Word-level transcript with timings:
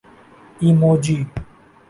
emoji 0.59 1.27